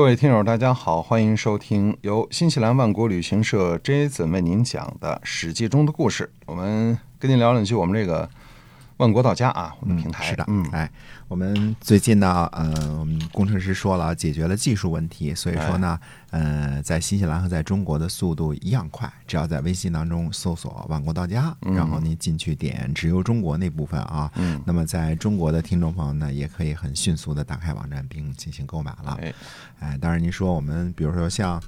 [0.00, 6.32] 各位听友，大家好，欢迎收听由新西兰万国旅行社 Jason 为您讲的《史记》中的故事。
[6.46, 8.26] 我们跟您聊两句我们这个
[9.00, 10.26] 万国到家啊，我们平台。
[10.26, 10.90] 是的，嗯，哎，
[11.26, 15.98] 我们最近呢，呃，我们工程师说了，解决了技术问题，所以说呢，
[16.30, 29.18] 呃，在新西兰和在中国的速度一样快，只要在微信当中搜索“万国到家”，然后您进去点“直邮中国”那部分啊，嗯，那么在中国的听众朋友呢，也可以很迅速的打开网站并进行购买了。
[29.22, 29.34] 哎，
[29.80, 31.58] 哎，当然您说我们比如说像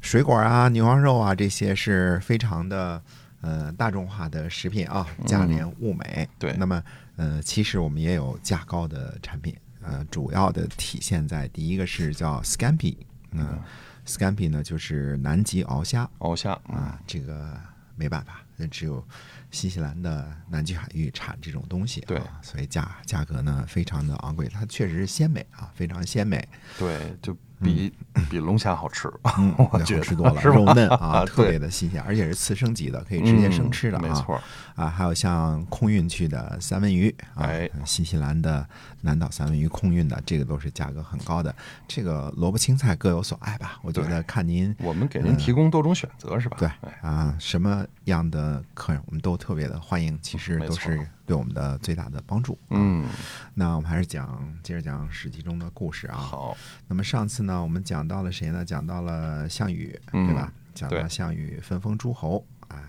[0.00, 3.00] 水果啊、牛羊肉啊这些是非常的
[3.40, 6.28] 呃大众化的食品啊，价廉物美。
[6.38, 6.52] 对。
[6.54, 6.82] 那么
[7.16, 12.96] 呃，其实我们也有价高的产品，呃，主要的体现在第一个是叫 scampi，
[13.32, 13.58] 嗯、
[14.04, 16.08] s c a m p i 呢就是南极鳌虾。
[16.20, 17.58] 鳌虾啊，啊，这个
[17.96, 19.06] 没办法，那只有
[19.50, 22.22] 新西兰的南极海域产这种东西、啊，对。
[22.40, 26.46] 所以价价格呢非常的昂贵，它确实是鲜美啊，非常鲜美。
[26.78, 27.92] 对，就比
[28.30, 34.40] 比龙虾好吃，嗯， 我那觉得好吃多了，肉嫩啊，特别的新鲜，而且是刺生级的，可以直接生吃的没错，
[34.74, 38.66] 啊，还有像空运去的三文鱼啊，哎新西兰的
[39.02, 41.54] 南岛三文鱼空运的，这个都是价格很高的。
[41.86, 46.56] 这个萝卜青菜各有所爱吧，我觉得看您我们给您提供多种选择是吧？
[46.58, 52.54] 对哎，啊什么样的客人，我们都特别的欢迎，其实都是对我们的最大的帮助。
[52.64, 53.06] 啊，嗯，
[53.54, 56.16] 那我们还是讲接着讲《史记》中的故事啊。
[56.16, 56.56] 好，
[56.88, 58.64] 那么上次呢，我们讲到了谁呢？
[58.64, 60.52] 讲到了项羽，嗯对吧？
[60.74, 62.82] 讲到项羽分封诸侯，哎，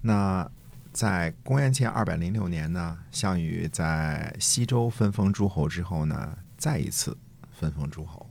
[0.00, 0.50] 那
[0.90, 7.14] 在公元前二百零六年呢，项羽在西周分封诸侯之后呢，再一次
[7.52, 8.26] 分封诸侯。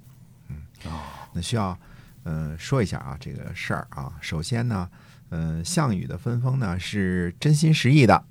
[0.48, 1.02] 嗯，哦
[1.34, 1.78] 那需要
[2.24, 4.12] 呃说一下啊这个事儿啊。
[4.22, 4.90] 首先呢，
[5.30, 8.26] 呃，项羽的分封呢是真心实意的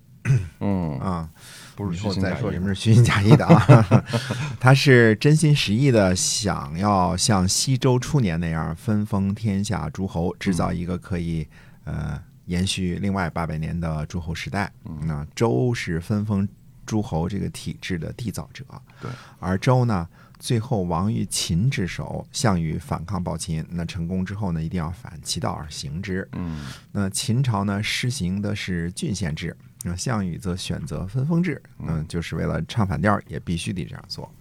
[0.61, 1.29] 嗯，啊，
[1.75, 4.05] 不是以后再说什么是虚情假意的啊？
[4.61, 11.47] 他是真心实意的想要像西周初年那样分封天下诸侯，制造一个可以
[11.85, 14.71] 呃延续另外八百年的诸侯时代。
[15.03, 16.47] 那周是分封
[16.85, 18.65] 诸侯这个体制的缔造者，
[19.01, 20.07] 对，而周呢，
[20.39, 26.29] 最后亡于秦之手，项羽反抗暴秦，那成功之后呢，一定要反其道而行之。
[26.33, 34.33] 嗯，那秦朝呢施行的是郡县制，那项羽则选择分封制，嗯，就是为了唱反调，也必须得这样做。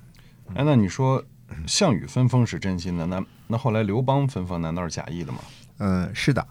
[0.56, 1.24] 哎，那你说
[1.66, 5.40] 项羽分封是真心的，那那后来刘邦分封难道是假意的吗？
[5.78, 6.46] 嗯，是的，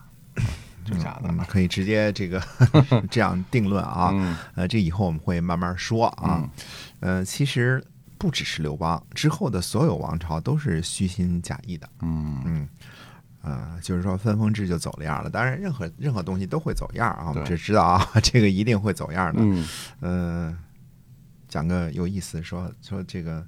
[0.84, 2.42] 就假的嗯，可以直接这个
[3.10, 4.10] 这样定论啊。
[4.12, 6.48] 嗯呃，这以后我们会慢慢说啊。
[7.00, 7.84] 呃，其实
[8.16, 11.88] 不只是刘邦，之后的所有王朝都是虚心假意的。
[12.00, 12.68] 嗯嗯，
[13.42, 15.30] 呃，就是说分封制就走了样了。
[15.30, 19.40] 当然，任何任何东西都会走样啊，我们只知道啊， 这个一定会走样的。
[19.42, 19.66] 嗯
[20.00, 20.58] 呃，
[21.48, 23.46] 讲个有意思，说说这个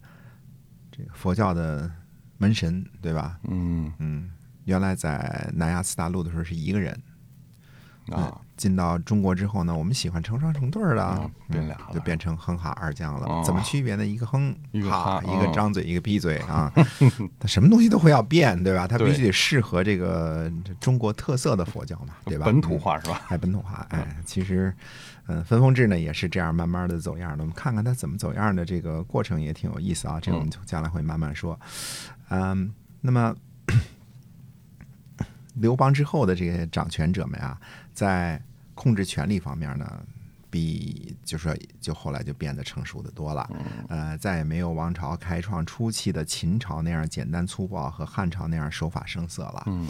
[0.90, 1.90] 这个佛教的
[2.38, 3.38] 门神对吧？
[3.48, 4.30] 嗯嗯，
[4.64, 6.98] 原来在南亚次大陆的时候是一个人，
[8.10, 13.26] 啊，进到中国之后呢，我们喜欢成双成对儿的，俩就变成哼哈二将了。
[13.26, 14.04] 哦怎么区别呢？
[14.04, 16.70] 一个哼，一个哈，哈一个哦张嘴，一个闭嘴 啊。
[17.38, 18.86] 它什么东西都会要变，对吧？
[18.86, 22.44] 它必须得适合这个中国特色的佛教嘛，对吧？
[22.44, 23.22] 本土嗯化是吧？
[23.28, 24.70] 哎，本土化，哎，其实，
[25.26, 27.38] 嗯，分封制呢也是这样慢慢的走样的。
[27.42, 31.58] 我们看看它怎么走样的这个过程也挺有意思啊，这个我们就将来会慢慢说。
[32.28, 32.70] 嗯，
[33.00, 33.34] 那么
[35.56, 37.58] 刘邦之后的这些掌权者们啊，
[37.92, 38.40] 在
[38.80, 40.02] 控制权力方面呢，
[40.48, 43.50] 比就说就后来就变得成熟的多了。
[43.90, 49.62] 呃，再也没有王朝开创初期的秦朝那样简单粗暴和汉朝那样手法生涩了。
[49.66, 49.86] 嗯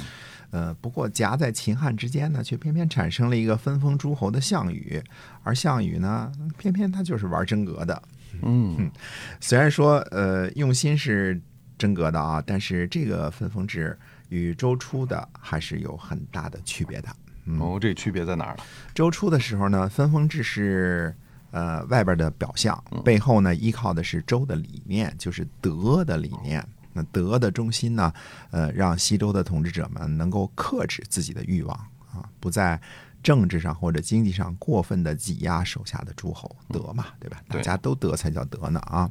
[0.51, 5.01] 呃，不过夹在秦汉之间呢，却偏偏产生了一个分封诸侯的项羽，
[5.45, 8.03] 而项羽呢，偏偏他就是玩真格的。
[8.43, 8.91] 嗯
[9.39, 11.41] 虽然说呃用心是
[11.79, 13.97] 真格的啊，但是这个分封制
[14.31, 17.09] 与周初的还是有很大的区别的。
[17.51, 18.63] 嗯，哦，这区别在哪儿呢？
[18.95, 21.15] 周初的时候呢，分封制是
[21.51, 26.65] 呃外边的表象，背后呢依靠的是周的理念，就是德的理念。
[26.93, 28.13] 那德的中心呢，
[28.51, 31.77] 呃，让西周的统治者们能够克制自己的欲望
[32.13, 32.81] 啊，不在
[33.23, 37.43] 政治上或者经济上过分的挤压手下的诸侯，德嘛，对吧？
[37.49, 39.11] 大家都德才叫德呢啊。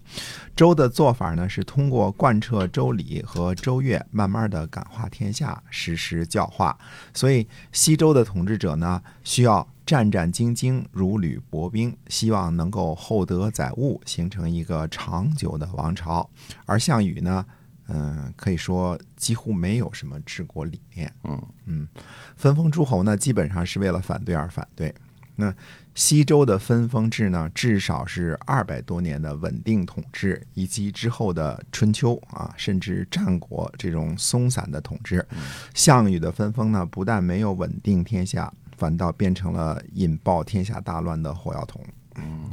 [0.55, 6.77] 周的做法呢是通过贯彻周礼和周乐，慢慢的感化天下，实施教化。
[7.13, 16.29] 所以西周的统治者呢，需要战战兢兢，如履薄冰，希望能够厚德载物，形成一个长久的王朝。
[16.65, 17.45] 而项羽呢，
[17.89, 21.11] 嗯、可以说几乎没有什么治国理念。
[21.23, 21.87] 嗯嗯
[22.35, 24.93] 分封诸侯呢，基本上是为了反对而反对。
[25.35, 25.53] 那
[25.95, 35.25] 西周的分封制呢，至少是二百多年的稳定统治，以及之后的春秋啊，甚至战国这种松散的统治。
[35.73, 41.81] 项羽的分封呢，不但没有稳定天下，反倒变成了引爆天下大乱的火药桶。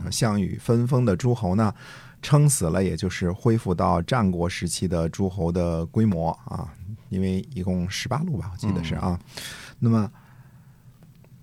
[0.09, 1.75] 项羽分封的诸侯呢，
[2.27, 6.75] 撑死了也就是恢复到战国时期的诸侯的规模啊，
[7.09, 9.17] 因为一共十八路吧，我记得是啊。
[9.79, 10.11] 那么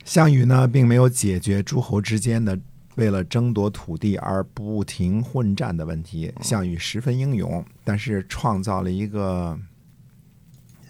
[0.04, 2.60] 项羽呢，并没有解决诸侯之间的
[2.96, 6.34] 为了争夺土地而不停混战的问题。
[6.42, 9.58] 项羽十分英勇，但是创造了一个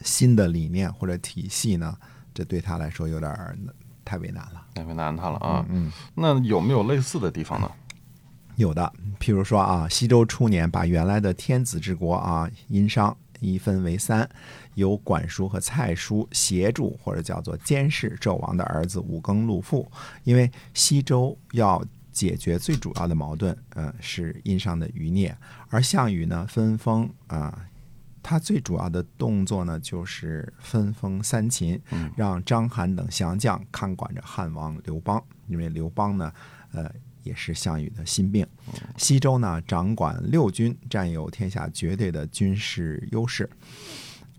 [0.01, 1.96] 新的理念或者体系呢，
[2.34, 3.56] 这对他来说有点儿
[4.04, 4.66] 太为难了。
[4.74, 5.63] 太为难他了啊。
[5.69, 7.72] 嗯，那有没有类似的地方呢？
[8.55, 14.29] 有的，譬如说啊，西周初年把原来的天子之国啊殷商一分为三，
[14.75, 19.89] 由管叔和蔡叔协助或者叫做监视纣王的儿子武庚禄父。
[20.23, 25.35] 因为西周要解决最主要的矛盾，嗯、是殷商的余孽，
[25.69, 27.67] 而项羽呢分封啊。
[28.25, 31.77] 他最主要的动作呢，就是分封三秦，
[32.15, 36.31] 让章邯等降将看管着汉王刘邦，因为刘邦呢，
[36.71, 36.89] 呃，
[37.24, 38.46] 也是项羽的心病。
[38.98, 43.50] 西周呢，掌管六军，占有天下绝对的军事优势，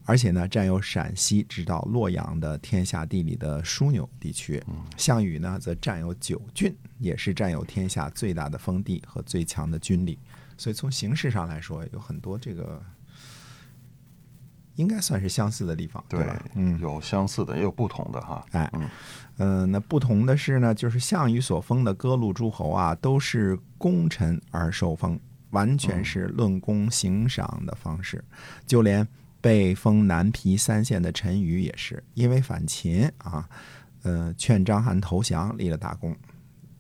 [0.05, 4.63] 而且呢，占有陕西直到洛阳的天下地理的枢纽地区。
[4.97, 10.19] 项羽呢，则占有九郡，也是占有天下最大的封地和最强的军力。
[10.57, 12.81] 所以从形式上来说，有很多这个
[14.77, 16.43] 应该算是相似的地方，对吧？
[16.55, 18.45] 嗯，有相似的，也有不同的哈。
[18.53, 18.89] 哎，嗯
[19.37, 25.19] 嗯、那不同的是呢，就是项羽所封的各路诸侯啊，都是功臣而受封，
[25.51, 28.25] 完全是论功行赏的方式。
[28.67, 29.07] 就连
[29.41, 33.49] 被封南皮三县的陈馀也是因为反秦啊，
[34.03, 36.17] 呃，劝章邯投降，立了大功，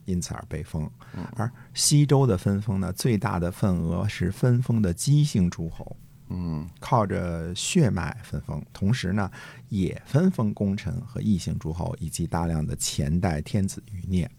[0.04, 0.90] 因此而被封。
[1.36, 5.96] 而西周的分封呢，最大的份额是分封的姬姓诸侯。
[6.28, 9.30] 嗯靠着血脉分封，同时呢，
[9.68, 14.30] 也分封功臣和异姓诸侯，以及大量的前代天子余孽。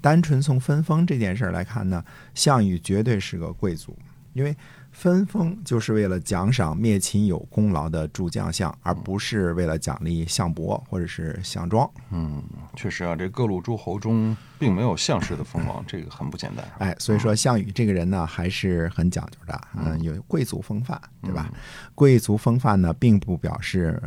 [0.00, 2.04] 单纯从分封这件事来看呢，
[2.34, 3.96] 项羽绝对是个贵族，
[4.38, 4.56] 因为
[4.92, 11.90] 分封就是为了奖赏灭秦有功劳的诸将相，而不是为了奖励项伯或者是项庄。
[12.10, 12.40] 嗯，
[12.76, 16.64] 确实啊，这各路诸侯中并没有项氏的封王，这个很不简单。
[16.78, 21.50] 哎，所以说项羽这个人呢，还是很讲究的，嗯，有贵族风范，对吧？
[21.96, 24.00] 贵族风范呢，并不表示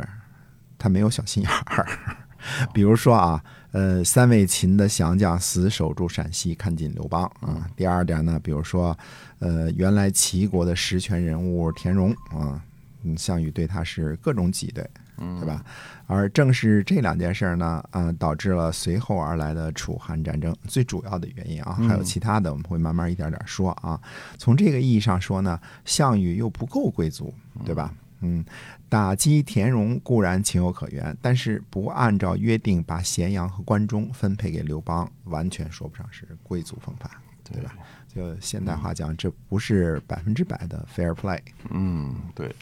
[0.78, 1.86] 他没有小心眼儿。
[2.72, 7.68] 比如说啊，呃，三位秦的降将死守住陕西，看紧刘邦啊。
[7.74, 8.96] 第二点呢，比如说，
[9.38, 12.62] 呃，原来齐国的实权人物田荣啊，
[13.02, 14.86] 嗯，项羽对他是各种挤兑，
[15.16, 15.64] 对吧？
[16.06, 23.98] 而正是这两件事儿呢，啊、导致了随后而来的楚汉战争最主要的原因啊，还有其他的，我们会慢慢一点点说啊。
[24.36, 27.32] 从这个意义上说呢，项羽又不够贵族，
[27.64, 27.94] 对吧？
[28.22, 28.44] 嗯，
[28.88, 37.10] 打击田荣固然情有可原，但是不按照约定把咸阳和关中分配给刘邦，完全说不上是贵族风范，
[37.44, 37.74] 对吧？
[38.14, 41.40] 就现代话讲，这不是百分之百的 fair play。
[41.70, 42.54] 嗯，对。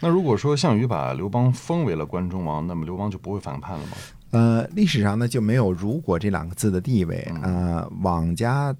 [0.00, 3.92] 那如果说项羽把刘邦封为了关中王，那么刘邦就不会反叛了吗？
[4.32, 7.26] 呃，历史上呢就没有“如果”这两个字的地位。
[7.42, 8.74] 呃，往家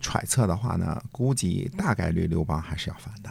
[0.00, 3.30] 揣测的话呢，估计大概率刘邦还是要反的。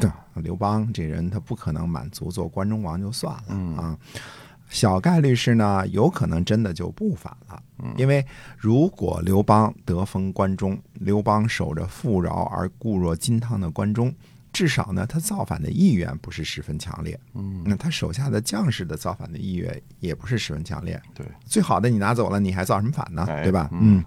[0.00, 0.10] 对，
[0.42, 3.98] 刘邦这人他不可能满足做关中王就算了嗯啊。
[4.68, 7.62] 小概率是呢，有可能真的就不反了，
[7.96, 8.24] 因为
[8.58, 14.12] 如果刘邦得封关中，刘邦守着富饶而固若金汤的关中，
[14.52, 21.00] 至少呢，他造反的意愿不是十分强烈，嗯，那他手下的将士的造反的意愿也不是十分强烈。
[21.14, 23.24] 对，最好的你拿走了，你还造什么反呢？
[23.28, 23.68] 哎对吧？
[23.72, 24.04] 嗯嗯，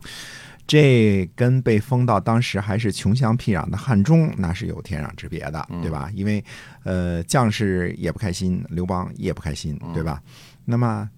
[0.70, 6.12] 这跟被封到当时还是穷乡僻壤的汉中，那是有天壤之别的，对吧？
[6.14, 6.46] 因为
[6.84, 10.22] 呃，将士也不开心，刘邦也不开心，对吧？
[10.66, 11.10] 那么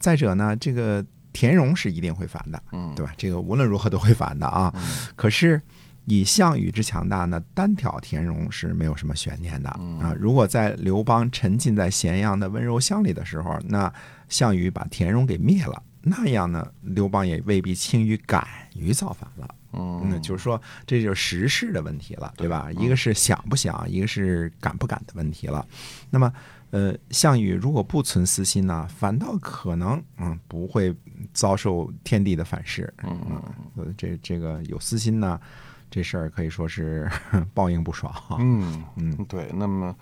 [0.00, 3.14] 再者呢，这个田荣是一定会反的，嗯，对吧？
[3.16, 4.74] 这个无论如何都会反的啊。
[5.14, 5.62] 可是
[6.06, 10.12] 以项羽之强大呢，单挑田荣是没有什么悬念的啊。
[10.18, 13.92] 如果在刘邦沉浸在咸阳的温柔乡里的时候，那
[14.28, 19.54] 项羽把田荣给灭了，那样呢，刘邦也未必轻于敢于造反了。
[19.72, 22.70] 嗯，嗯，就是说，这就是时势的问题了，对吧？
[22.72, 25.64] 一个是想不想，一个是敢不敢的问题了。
[26.10, 26.32] 那么，
[26.70, 30.94] 呃，项羽如果不存私心呢，反倒可能嗯不会
[31.34, 32.92] 遭受天地的反噬。
[33.04, 35.38] 嗯这这个有私心呢，
[35.90, 37.10] 这事儿可以说是
[37.52, 38.12] 报应不爽。
[38.38, 39.50] 嗯嗯，对。
[39.54, 39.94] 那么，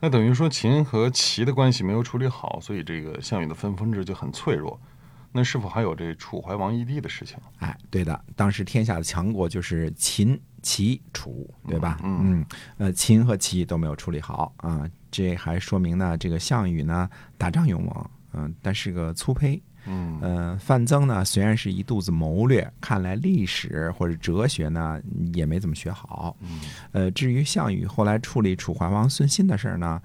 [0.00, 4.78] 那等于说秦和齐的关系没有处理好，所以这个项羽的分封制就很脆弱。
[5.32, 7.36] 那是否还有这楚怀王义帝的事情？
[7.58, 11.98] 哎，对的，当时天下的强国就是秦、齐、楚，对吧？
[12.02, 12.46] 嗯嗯，
[12.78, 19.62] 呃，秦和齐都没有处理好啊，这还说明呢，这个项羽呢打仗勇猛，嗯、但是个粗胚。
[19.88, 25.00] 嗯呃，范增呢虽然是一肚子谋略，看来历史或者哲学呢
[25.32, 26.36] 也没怎么学好。
[26.40, 30.02] 嗯呃，至于项羽后来处理楚怀王孙欣的事儿呢，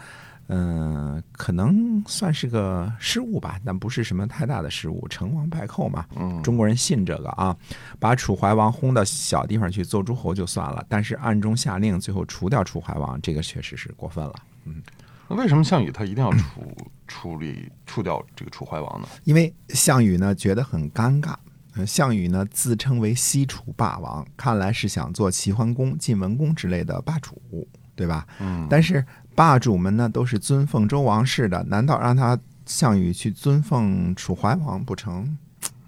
[0.54, 6.06] 嗯、可能算是个失误吧，但不是什么太大的失误，成王败寇嘛。
[6.18, 7.56] 嗯中国人信这个啊，
[8.00, 14.34] 把楚怀王轰到小地方去做诸侯就算了，但是暗中下令最后除掉楚怀王，这个确实是过分了。
[15.30, 16.62] 那为什么项羽他一定要处
[17.08, 19.08] 处理除掉这个楚怀王呢？
[19.24, 21.34] 因为项羽呢觉得很尴尬。
[21.74, 27.42] 呃项羽呢自称为西楚霸王，看来是想做齐桓公、晋文公之类的霸主，
[27.96, 28.28] 对吧？
[28.42, 29.06] 嗯但是
[29.42, 35.36] 霸主们呢都是尊奉周王室的，难道让他项羽去尊奉楚怀王不成？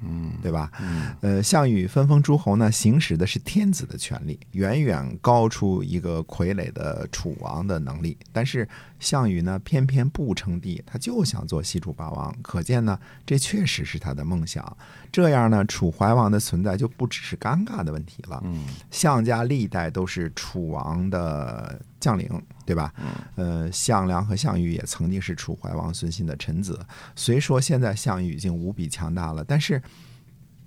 [0.05, 0.71] 嗯对吧？
[0.81, 8.17] 嗯呃，项羽分封诸侯呢，行使的是天子的权利，远远高出一个傀儡的楚王的能力。
[8.31, 8.67] 但是
[8.99, 12.35] 项羽呢，偏偏不称帝，他就想做西楚霸王。
[12.41, 14.75] 可见呢，这确实是他的梦想。
[15.11, 18.41] 这样呢，楚怀王的存在就不只是尴尬的问题了。
[18.43, 22.29] 嗯项家历代都是楚王的将领，
[22.65, 22.93] 对吧？
[23.35, 26.77] 呃，项梁和项羽也曾经是楚怀王孙欣的臣子。
[27.15, 29.81] 虽说现在项羽已经无比强大了，但是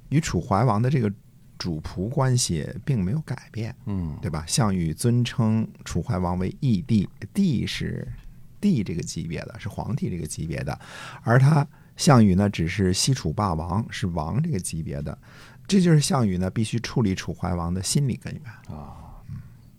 [0.08, 1.12] 与楚怀王的这个
[1.58, 4.44] 主仆关系并没有改变，嗯对吧？
[4.46, 8.08] 项羽尊称楚怀王为义帝，帝是
[8.58, 10.80] 帝这个级别的，是皇帝这个级别的，
[11.22, 11.66] 而他
[11.96, 15.18] 项羽呢只是西楚霸王，是王这个级别的。
[15.68, 18.42] 这就是项羽呢必须处理楚怀王的心理根源。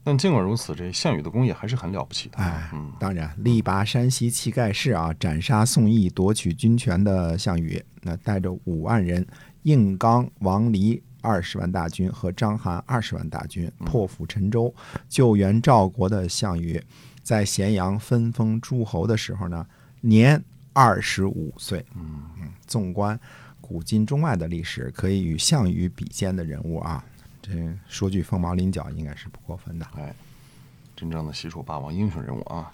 [0.07, 2.37] 但尽管如此，这项羽的功业还是很了不起的。
[2.37, 9.27] 哎嗯，当然，力拔山兮气盖世啊，斩杀宋义、夺取军权的项羽，那带着五万人，
[9.63, 14.73] 硬刚、王离二十万大军和章邯二十万大军，破釜沉舟，
[15.09, 16.81] 救援赵国的项羽，
[17.21, 19.67] 在咸阳分封诸侯的时候呢，
[19.99, 21.85] 年二十五岁。
[21.97, 22.23] 嗯
[22.65, 23.19] 纵观
[23.59, 27.03] 古今中外的历史，可以与项羽比肩的人物啊，
[27.47, 29.87] 这说句凤毛麟角，应该是不过分的。
[29.95, 30.13] 哎，
[30.95, 32.71] 真正的西楚霸王英雄人物啊。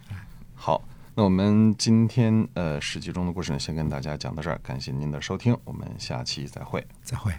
[0.55, 0.81] 好，
[1.13, 6.85] 那我们今天呃《史记》中的故事呢，先跟大家讲到这儿，感谢您的收听，我们下期再会。
[7.03, 7.31] 再会。